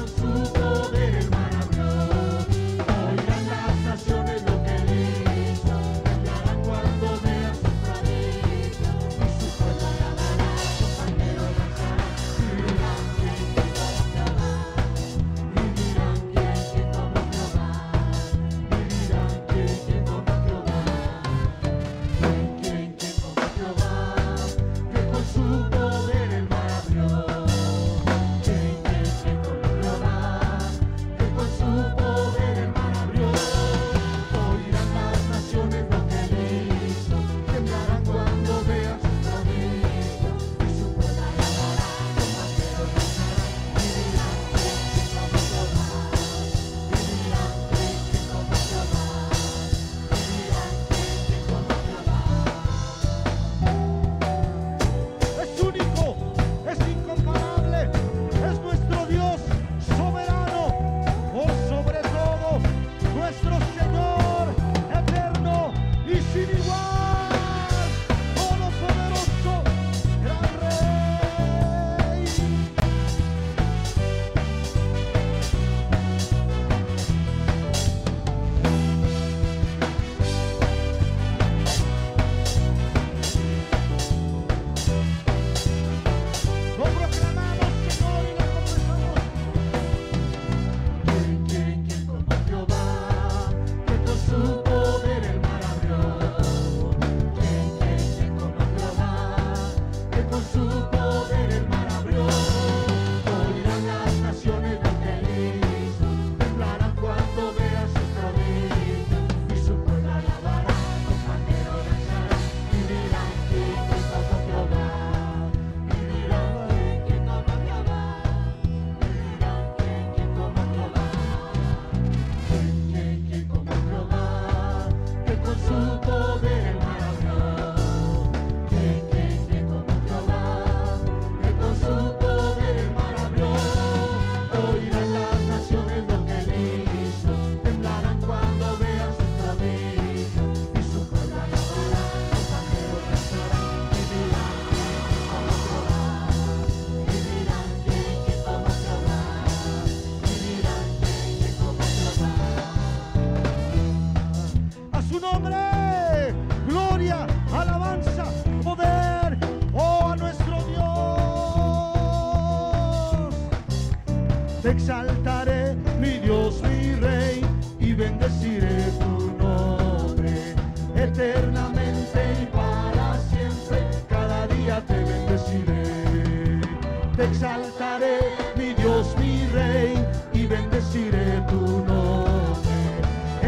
Thank 0.00 0.34
you. 0.36 0.39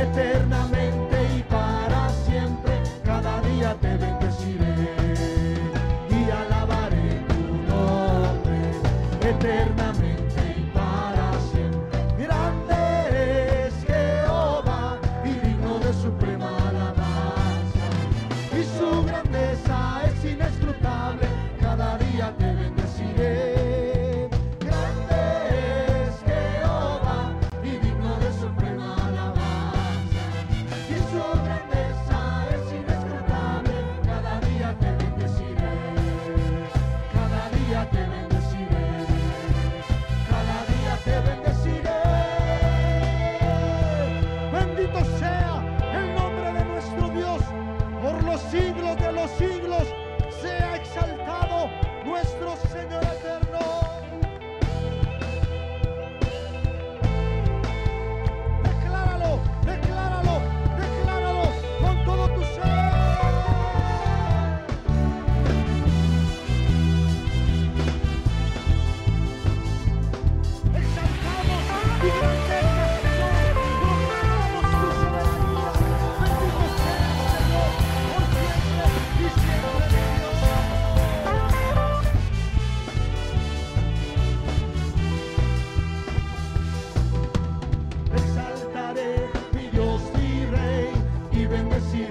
eterna. 0.02 0.61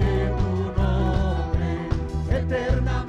Mi 0.01 0.31
Dios 2.47 3.00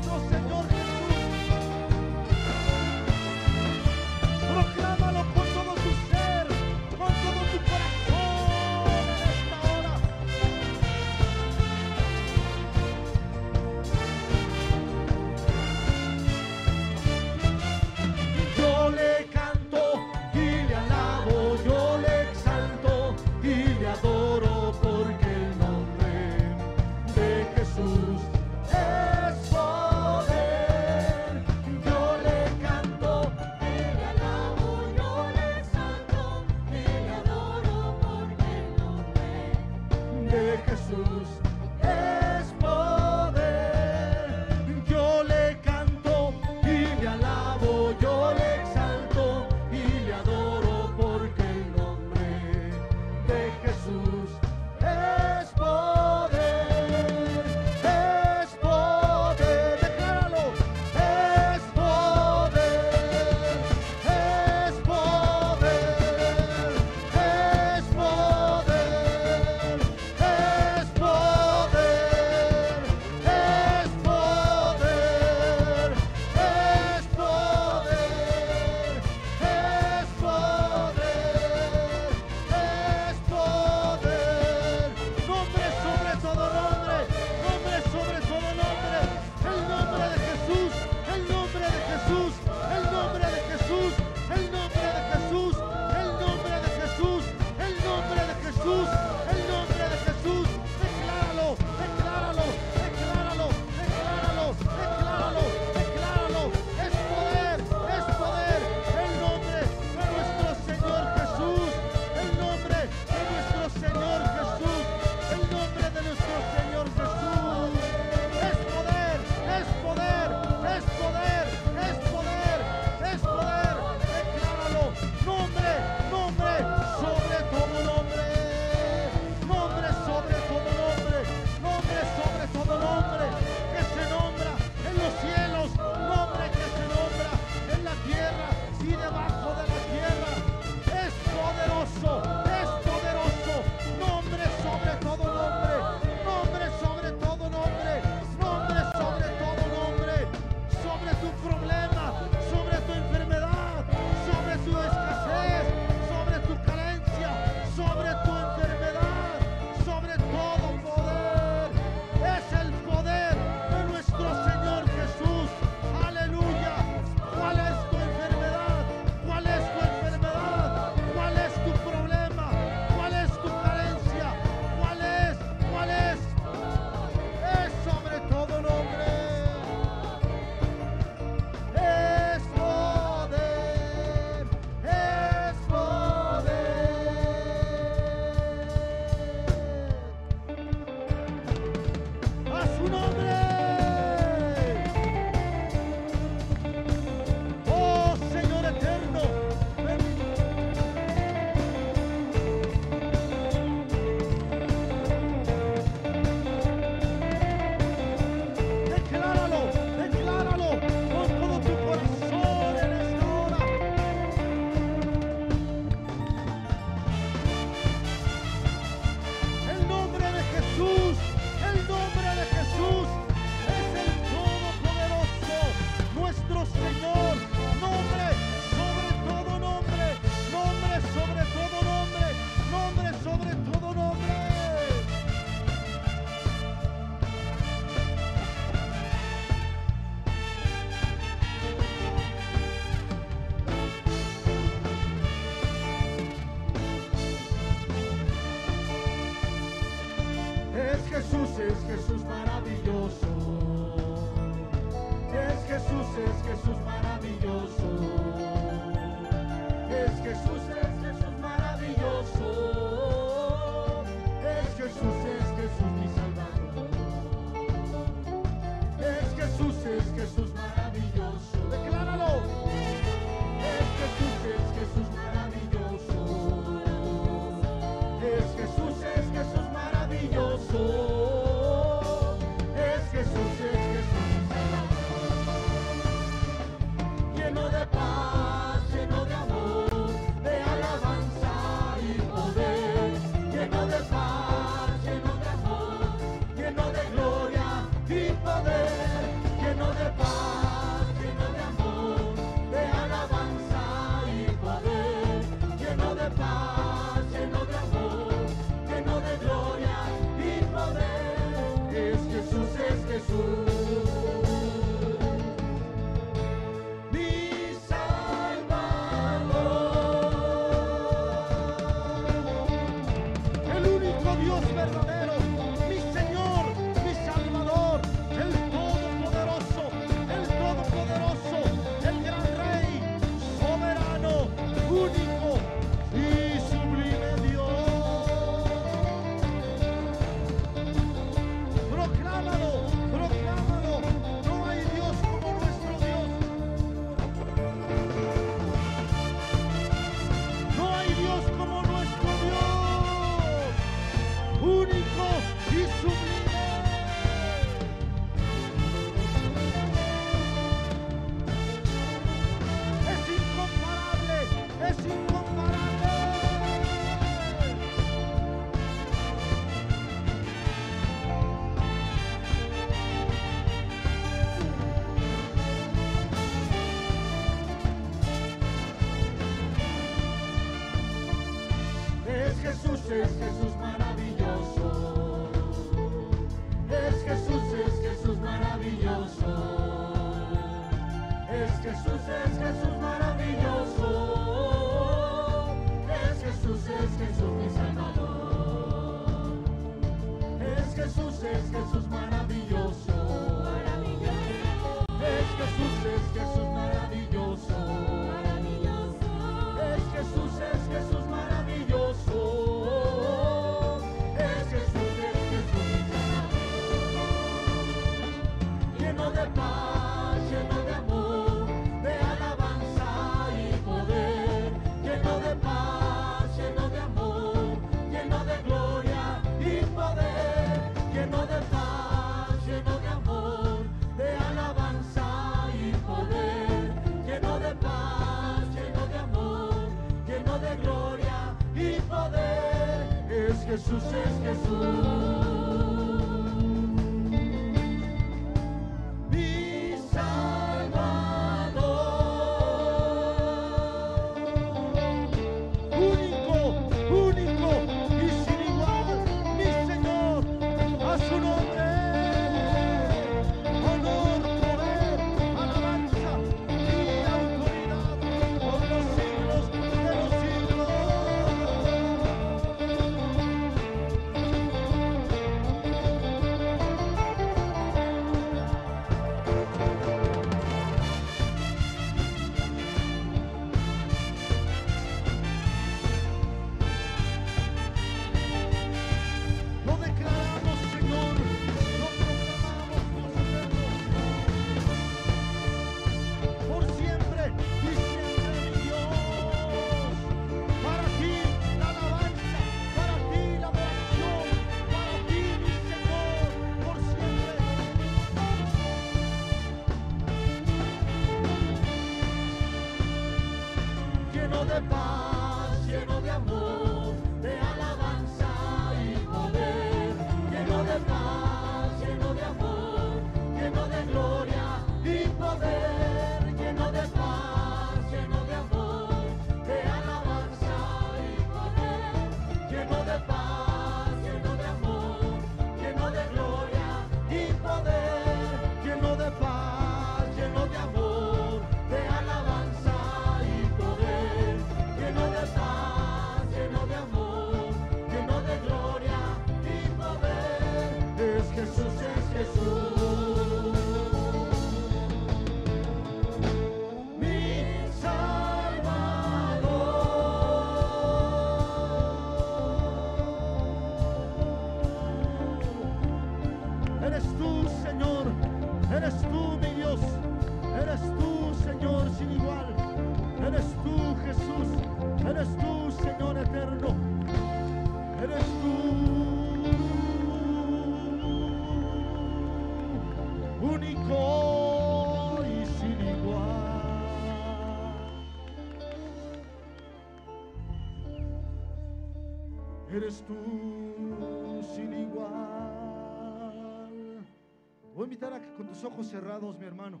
ojos 598.84 599.06
cerrados, 599.08 599.58
mi 599.58 599.66
hermano. 599.66 600.00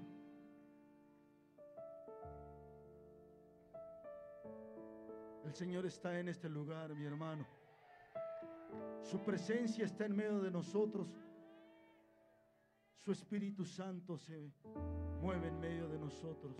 El 5.44 5.54
Señor 5.54 5.86
está 5.86 6.18
en 6.18 6.28
este 6.28 6.48
lugar, 6.48 6.94
mi 6.94 7.04
hermano. 7.04 7.46
Su 9.02 9.22
presencia 9.22 9.84
está 9.84 10.06
en 10.06 10.16
medio 10.16 10.40
de 10.40 10.50
nosotros. 10.50 11.08
Su 12.96 13.12
Espíritu 13.12 13.64
Santo 13.64 14.16
se 14.16 14.50
mueve 15.20 15.48
en 15.48 15.60
medio 15.60 15.88
de 15.88 15.98
nosotros. 15.98 16.56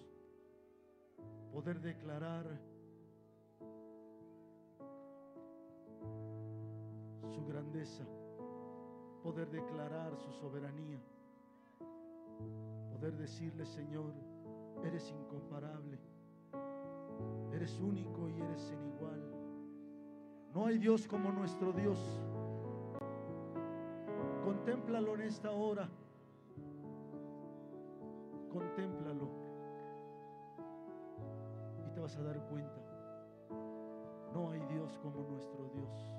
Poder 1.52 1.80
declarar 1.80 2.60
su 7.30 7.44
grandeza. 7.46 8.04
Poder 9.22 9.50
declarar 9.50 10.16
su 10.16 10.30
soberanía. 10.32 11.00
Poder 12.92 13.16
decirle, 13.16 13.64
Señor, 13.64 14.12
eres 14.84 15.10
incomparable. 15.10 15.98
Eres 17.52 17.78
único 17.80 18.28
y 18.28 18.40
eres 18.40 18.60
sin 18.60 18.82
igual. 18.84 19.22
No 20.52 20.66
hay 20.66 20.78
Dios 20.78 21.06
como 21.06 21.30
nuestro 21.30 21.72
Dios. 21.72 21.98
Contémplalo 24.44 25.14
en 25.14 25.20
esta 25.22 25.50
hora. 25.50 25.88
Contémplalo. 28.52 29.28
Y 31.86 31.90
te 31.92 32.00
vas 32.00 32.16
a 32.16 32.22
dar 32.22 32.40
cuenta. 32.48 32.80
No 34.32 34.50
hay 34.50 34.60
Dios 34.66 34.98
como 34.98 35.22
nuestro 35.22 35.68
Dios. 35.74 36.14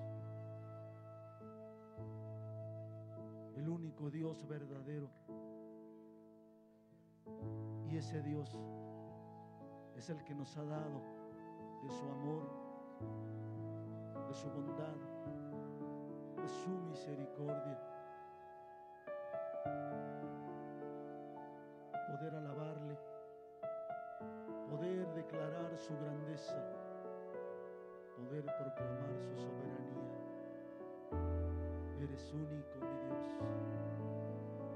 El 3.56 3.70
único 3.70 4.10
Dios 4.10 4.46
verdadero. 4.48 5.10
Ese 7.98 8.22
Dios 8.22 8.60
es 9.96 10.10
el 10.10 10.22
que 10.26 10.36
nos 10.36 10.58
ha 10.58 10.66
dado 10.66 11.02
de 11.82 11.90
su 11.90 12.06
amor, 12.10 12.44
de 14.28 14.34
su 14.34 14.50
bondad, 14.50 14.98
de 16.36 16.48
su 16.50 16.72
misericordia. 16.90 17.80
Poder 22.10 22.36
alabarle, 22.36 23.00
poder 24.70 25.08
declarar 25.14 25.78
su 25.78 25.98
grandeza, 25.98 26.62
poder 28.18 28.44
proclamar 28.44 29.18
su 29.22 29.36
soberanía. 29.38 30.20
Eres 32.02 32.34
único, 32.34 32.78
mi 32.82 32.98
Dios. 33.08 33.30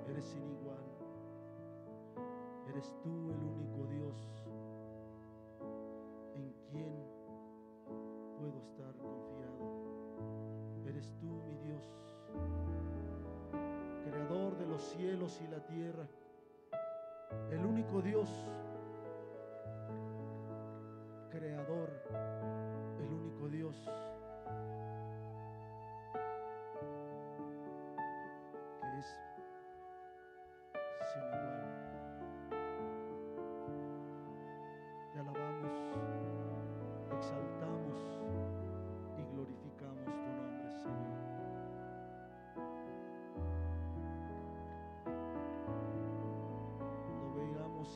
Eres 0.08 0.25
sin 0.25 0.49
igual. 0.51 0.68
Eres 2.69 2.93
tú 3.01 3.32
el 3.32 3.41
único 3.41 3.88
Dios 3.88 4.15
en 6.36 6.53
quien 6.69 6.93
puedo 8.38 8.60
estar 8.60 8.95
confiado. 8.95 10.86
Eres 10.86 11.12
tú, 11.19 11.41
mi 11.47 11.58
Dios, 11.65 11.84
creador 14.03 14.55
de 14.60 14.67
los 14.67 14.84
cielos 14.84 15.41
y 15.41 15.47
la 15.47 15.65
tierra, 15.65 16.08
el 17.49 17.65
único 17.65 18.03
Dios, 18.03 18.29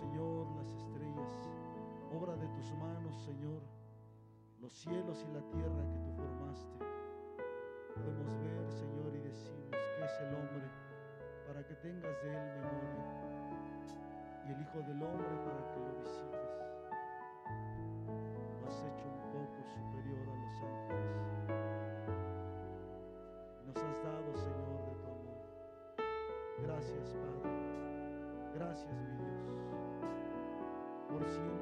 Señor, 0.03 0.45
las 0.57 0.67
estrellas, 0.67 1.33
obra 2.13 2.35
de 2.35 2.47
tus 2.49 2.73
manos, 2.73 3.15
Señor, 3.23 3.61
los 4.59 4.73
cielos 4.73 5.23
y 5.23 5.31
la 5.31 5.39
tierra 5.47 5.87
que 5.87 5.99
tú 6.03 6.11
formaste, 6.11 6.77
podemos 7.95 8.37
ver, 8.43 8.69
Señor, 8.69 9.15
y 9.15 9.19
decimos 9.19 9.71
que 9.71 10.03
es 10.03 10.19
el 10.27 10.35
hombre 10.35 10.67
para 11.47 11.65
que 11.65 11.75
tengas 11.75 12.21
de 12.21 12.35
él 12.35 12.43
memoria 12.59 13.23
y 14.45 14.51
el 14.51 14.61
Hijo 14.61 14.79
del 14.79 15.03
Hombre 15.03 15.35
para 15.45 15.71
que 15.71 15.79
lo 15.79 15.95
visites. 15.95 16.51
Lo 18.59 18.67
has 18.67 18.79
hecho 18.83 19.07
un 19.07 19.19
poco 19.31 19.63
superior 19.63 20.27
a 20.27 20.35
los 20.35 20.55
ángeles. 20.67 21.47
Nos 23.67 23.77
has 23.77 24.03
dado, 24.03 24.35
Señor, 24.35 24.83
de 24.83 24.95
tu 24.99 25.07
amor. 25.07 25.47
Gracias, 26.61 27.15
Padre. 27.15 27.53
Gracias, 28.53 28.93
mi 28.93 29.17
Dios. 29.17 29.22
Por 31.13 31.52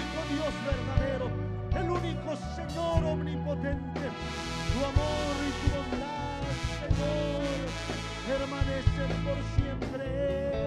único 0.00 0.20
Dios 0.32 0.54
verdadero, 0.64 1.30
el 1.76 1.90
único 1.90 2.36
Señor 2.56 3.04
omnipotente. 3.04 4.00
Tu 4.72 4.78
amor 4.84 5.34
y 5.46 5.52
tu 5.60 5.66
bondad, 5.76 6.40
Señor, 6.80 7.68
permanecen 8.26 9.12
por 9.24 9.38
siempre. 9.56 10.59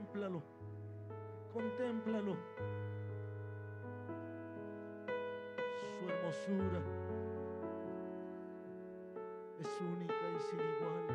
Contémplalo, 0.00 0.42
contémplalo. 1.52 2.36
Su 5.98 6.08
hermosura 6.08 6.80
es 9.60 9.80
única 9.80 10.14
y 10.14 10.40
sin 10.40 10.58
igual 10.58 11.06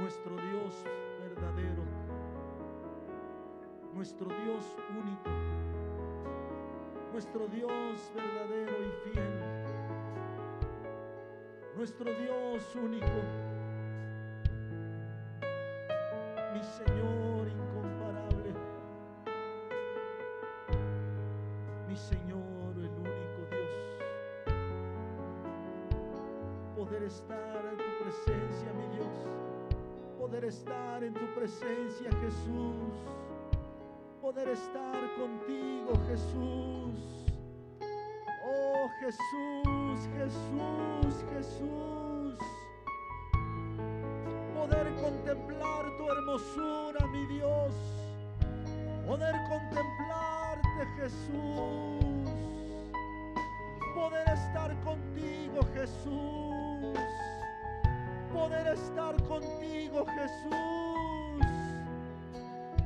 nuestro 0.00 0.36
Dios 0.36 0.84
verdadero, 1.20 1.82
nuestro 3.92 4.28
Dios 4.28 4.76
único, 4.90 5.30
nuestro 7.12 7.48
Dios 7.48 8.12
verdadero 8.14 8.76
y 8.84 9.10
fiel, 9.10 9.34
nuestro 11.76 12.14
Dios 12.14 12.76
único, 12.76 13.49
Señor 16.84 17.48
incomparable, 17.48 18.54
mi 21.88 21.96
Señor 21.96 22.76
el 22.76 22.90
único 22.90 23.40
Dios 23.50 23.80
poder 26.76 27.02
estar 27.04 27.66
en 27.66 27.76
tu 27.76 28.02
presencia, 28.02 28.72
mi 28.72 28.96
Dios. 28.96 29.16
Poder 30.18 30.44
estar 30.44 31.04
en 31.04 31.14
tu 31.14 31.34
presencia, 31.34 32.10
Jesús. 32.22 32.94
Poder 34.20 34.48
estar 34.48 35.14
contigo, 35.18 35.92
Jesús. 36.08 37.26
Oh 38.44 38.88
Jesús, 39.00 40.08
Jesús, 40.16 41.24
Jesús. 41.34 41.99
Hermosura, 46.30 47.06
mi 47.08 47.26
Dios. 47.26 47.74
Poder 49.06 49.34
contemplarte, 49.48 50.86
Jesús 50.96 52.10
poder 54.00 54.28
estar 54.28 54.74
contigo, 54.80 55.60
Jesús. 55.74 56.98
Poder 58.32 58.66
estar 58.68 59.14
contigo, 59.24 60.06
Jesús. 60.06 61.46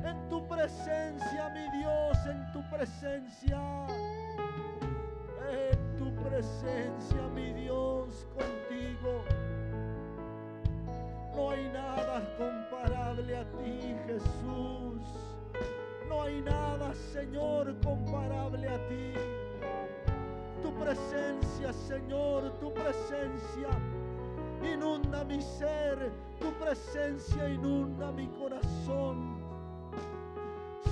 En 0.03 0.29
tu 0.29 0.45
presencia, 0.47 1.49
mi 1.49 1.69
Dios, 1.77 2.17
en 2.25 2.51
tu 2.51 2.61
presencia. 2.69 3.61
En 5.49 5.97
tu 5.97 6.13
presencia, 6.23 7.21
mi 7.33 7.53
Dios, 7.53 8.27
contigo. 8.35 9.23
No 11.35 11.51
hay 11.51 11.69
nada 11.69 12.04
a 13.33 13.45
ti, 13.57 13.95
Jesús. 14.05 15.01
No 16.07 16.21
hay 16.21 16.41
nada, 16.41 16.93
Señor, 16.93 17.73
comparable 17.81 18.67
a 18.67 18.87
ti 18.87 19.13
tu 20.65 20.73
presencia, 20.73 21.71
Señor, 21.71 22.51
tu 22.59 22.73
presencia 22.73 23.69
inunda 24.63 25.23
mi 25.23 25.39
ser, 25.39 26.11
tu 26.39 26.51
presencia 26.53 27.47
inunda 27.49 28.11
mi 28.11 28.27
corazón. 28.29 29.37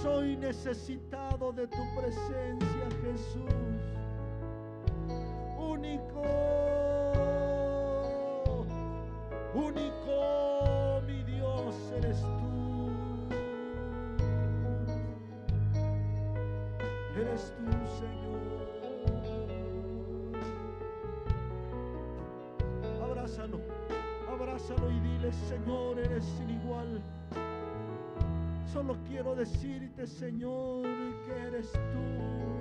Soy 0.04 0.38
necesitado 0.38 1.52
de 1.52 1.68
tu 1.68 1.84
presencia, 1.96 2.88
Jesús. 3.02 3.73
Abrázalo 24.54 24.92
y 24.92 25.00
dile, 25.00 25.32
Señor, 25.32 26.00
eres 26.00 26.24
sin 26.38 26.50
igual. 26.50 27.02
Solo 28.72 28.96
quiero 29.08 29.36
decirte, 29.36 30.06
Señor, 30.06 30.84
que 31.26 31.32
eres 31.48 31.72
tú, 31.72 32.53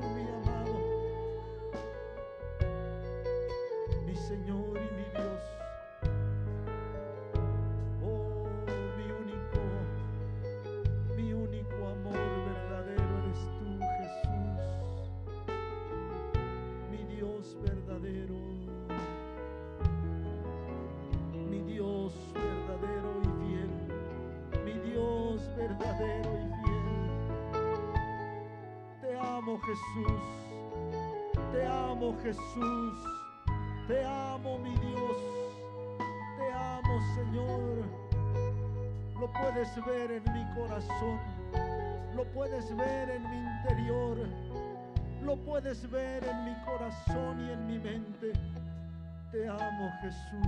Te 49.32 49.48
amo 49.48 49.90
Jesús. 50.02 50.46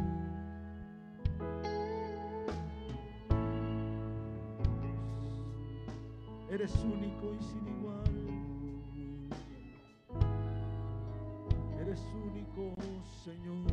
Eres 6.50 6.76
único 6.84 7.32
y 7.32 7.42
sin 7.42 7.66
igual. 7.66 8.04
Eres 11.80 12.02
único, 12.14 12.74
Señor. 13.24 13.63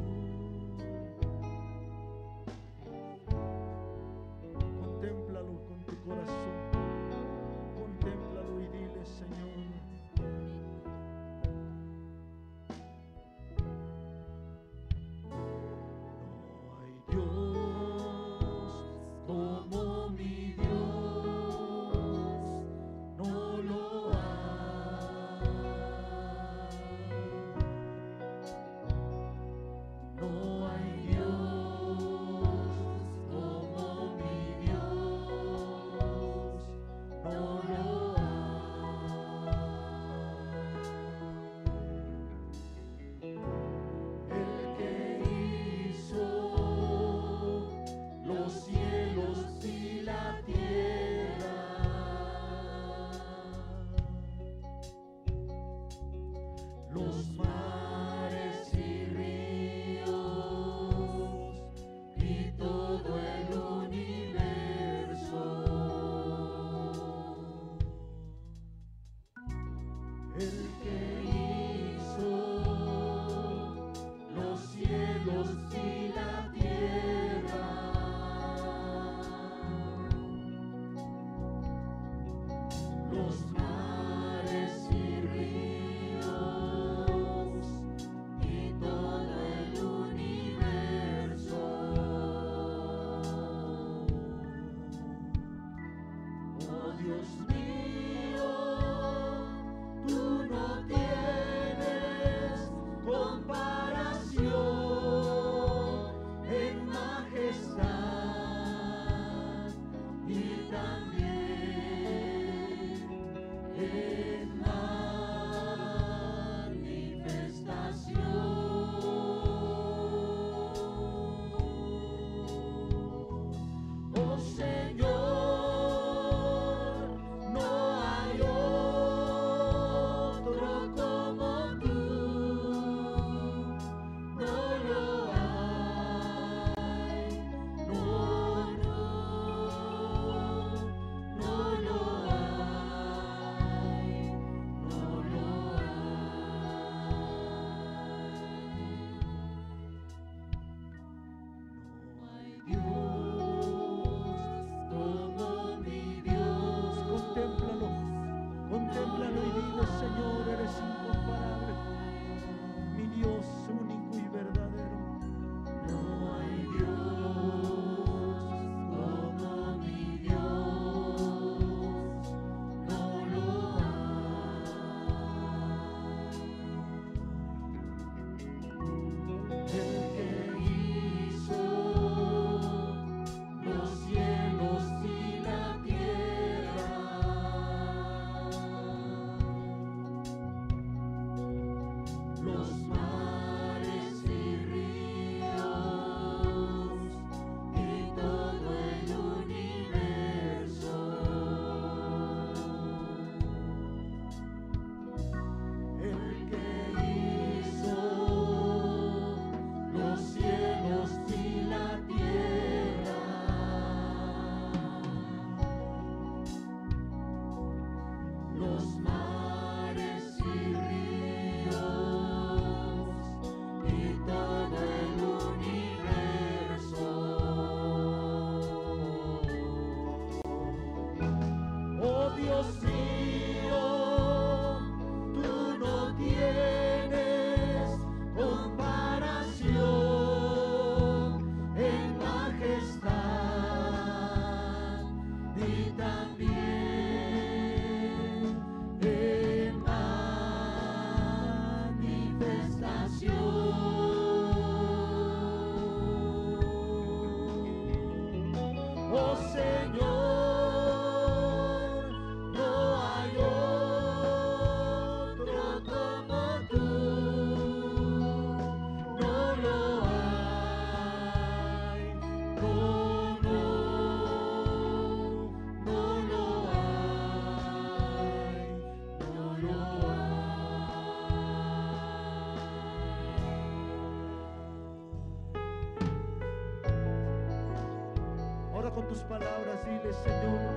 tus 289.11 289.19
palabras, 289.23 289.85
dile 289.85 290.13
Señor, 290.13 290.71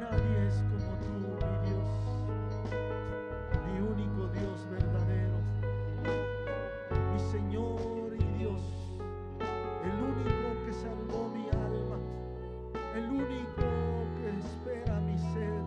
nadie 0.00 0.48
es 0.48 0.54
como 0.70 0.90
tú, 1.04 1.12
mi 1.44 1.56
Dios, 1.68 1.90
mi 3.66 3.76
único 3.78 4.28
Dios 4.28 4.66
verdadero, 4.70 5.36
mi 7.12 7.20
Señor 7.30 8.14
y 8.18 8.24
Dios, 8.38 8.62
el 9.84 10.02
único 10.02 10.64
que 10.64 10.72
salvó 10.72 11.28
mi 11.28 11.46
alma, 11.50 11.98
el 12.96 13.04
único 13.10 13.62
que 14.16 14.28
espera 14.38 14.98
mi 15.00 15.18
ser. 15.18 15.62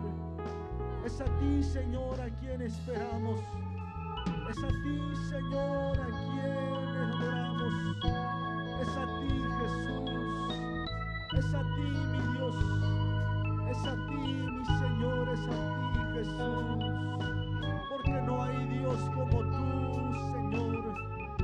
Es 1.05 1.21
a 1.21 1.25
ti, 1.37 1.61
Señor, 1.61 2.19
a 2.19 2.29
quien 2.39 2.63
esperamos. 2.63 3.39
Es 4.49 4.57
a 4.57 4.69
ti, 4.69 5.15
Señor, 5.29 5.99
a 5.99 6.07
quien 6.07 6.87
adoramos. 6.97 8.42
Es 8.83 8.97
a 8.97 9.05
ti, 9.05 9.41
Jesús. 9.59 10.11
Es 11.37 11.55
a 11.55 11.61
ti, 11.61 11.87
mi 12.11 12.19
Dios. 12.33 12.55
Es 13.71 13.87
a 13.87 13.95
ti, 13.95 14.45
mi 14.51 14.65
Señor. 14.65 15.29
Es 15.29 15.47
a 15.47 15.93
ti, 15.93 15.99
Jesús. 16.15 16.83
Porque 17.89 18.21
no 18.23 18.43
hay 18.43 18.67
Dios 18.67 18.99
como 19.15 19.39
tú, 19.39 20.13
Señor. 20.33 20.95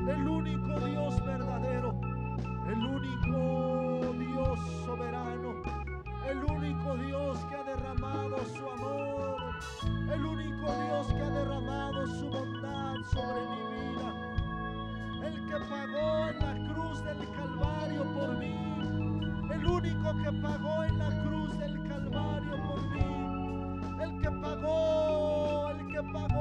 El 0.06 0.28
único 0.28 0.80
Dios 0.80 1.24
verdadero. 1.24 1.98
El 2.68 2.84
único 2.84 4.12
Dios 4.18 4.60
soberano. 4.84 5.62
El 6.28 6.44
único 6.44 6.94
Dios 6.96 7.38
que 7.46 7.54
ha 7.56 7.64
derramado 7.64 8.36
su 8.44 8.68
amor. 8.68 9.36
El 10.12 10.26
único 10.26 10.66
Dios 10.84 11.06
que 11.06 11.22
ha 11.22 11.30
derramado 11.30 12.06
su 12.06 12.28
bondad 12.28 12.96
sobre 13.10 13.40
mi 13.48 13.94
vida. 13.94 14.30
El 15.22 15.46
que 15.46 15.56
pagó 15.70 16.19
cruz 16.90 17.04
del 17.04 17.28
Calvario 17.36 18.02
por 18.14 18.36
mí. 18.38 18.54
El 19.52 19.66
único 19.66 20.12
que 20.22 20.32
pagó 20.42 20.84
en 20.84 20.98
la 20.98 21.22
cruz 21.22 21.58
del 21.58 21.88
Calvario 21.88 22.56
por 22.66 22.82
mí. 22.90 24.02
El 24.02 24.20
que 24.20 24.30
pagó, 24.30 25.70
el 25.70 25.86
que 25.86 26.02
pagó 26.12 26.39